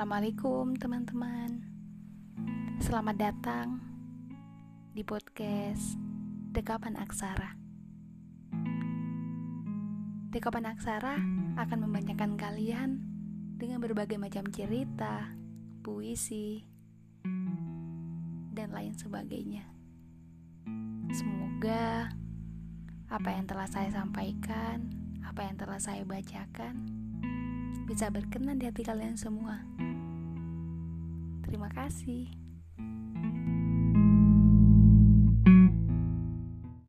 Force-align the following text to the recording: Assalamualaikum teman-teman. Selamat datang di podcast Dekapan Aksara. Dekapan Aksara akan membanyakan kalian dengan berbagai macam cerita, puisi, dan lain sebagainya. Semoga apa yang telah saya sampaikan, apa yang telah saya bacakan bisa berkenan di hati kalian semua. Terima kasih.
Assalamualaikum 0.00 0.80
teman-teman. 0.80 1.60
Selamat 2.80 3.20
datang 3.20 3.84
di 4.96 5.04
podcast 5.04 6.00
Dekapan 6.56 6.96
Aksara. 6.96 7.52
Dekapan 10.32 10.72
Aksara 10.72 11.20
akan 11.60 11.78
membanyakan 11.84 12.40
kalian 12.40 12.96
dengan 13.60 13.84
berbagai 13.84 14.16
macam 14.16 14.48
cerita, 14.48 15.36
puisi, 15.84 16.64
dan 18.56 18.72
lain 18.72 18.96
sebagainya. 18.96 19.68
Semoga 21.12 22.08
apa 23.04 23.28
yang 23.36 23.44
telah 23.44 23.68
saya 23.68 23.92
sampaikan, 23.92 24.80
apa 25.28 25.44
yang 25.44 25.60
telah 25.60 25.76
saya 25.76 26.08
bacakan 26.08 26.88
bisa 27.84 28.08
berkenan 28.08 28.56
di 28.56 28.64
hati 28.64 28.80
kalian 28.80 29.18
semua. 29.18 29.60
Terima 31.50 31.66
kasih. 31.66 32.30